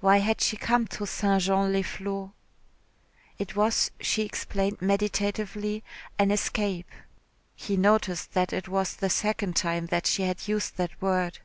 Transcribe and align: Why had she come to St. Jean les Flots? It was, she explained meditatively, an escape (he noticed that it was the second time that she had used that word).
Why 0.00 0.18
had 0.18 0.42
she 0.42 0.58
come 0.58 0.86
to 0.88 1.06
St. 1.06 1.40
Jean 1.42 1.72
les 1.72 1.80
Flots? 1.82 2.32
It 3.38 3.56
was, 3.56 3.90
she 3.98 4.20
explained 4.20 4.82
meditatively, 4.82 5.82
an 6.18 6.30
escape 6.30 6.90
(he 7.56 7.78
noticed 7.78 8.34
that 8.34 8.52
it 8.52 8.68
was 8.68 8.94
the 8.96 9.08
second 9.08 9.56
time 9.56 9.86
that 9.86 10.06
she 10.06 10.24
had 10.24 10.46
used 10.48 10.76
that 10.76 11.00
word). 11.00 11.38